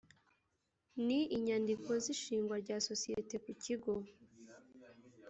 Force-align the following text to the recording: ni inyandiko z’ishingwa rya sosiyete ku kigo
ni 1.05 1.19
inyandiko 1.37 1.89
z’ishingwa 2.03 2.55
rya 2.63 2.77
sosiyete 2.87 3.35
ku 3.43 3.51
kigo 3.63 3.93